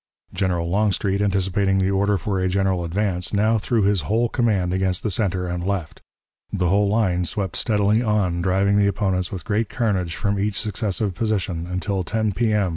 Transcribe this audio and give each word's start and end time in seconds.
General 0.33 0.67
Longstreet, 0.67 1.21
anticipating 1.21 1.77
the 1.77 1.91
order 1.91 2.17
for 2.17 2.39
a 2.39 2.49
general 2.49 2.83
advance, 2.83 3.33
now 3.35 3.59
threw 3.59 3.83
his 3.83 4.01
whole 4.01 4.29
command 4.29 4.73
against 4.73 5.03
the 5.03 5.11
center 5.11 5.45
and 5.45 5.63
left. 5.63 6.01
The 6.51 6.69
whole 6.69 6.87
line 6.89 7.23
swept 7.25 7.55
steadily 7.55 8.01
on, 8.01 8.41
driving 8.41 8.77
the 8.77 8.87
opponents 8.87 9.31
with 9.31 9.45
great 9.45 9.69
carnage 9.69 10.15
from 10.15 10.39
each 10.39 10.59
successive 10.59 11.13
position, 11.13 11.67
until 11.67 12.03
10 12.03 12.31
P.M. 12.31 12.69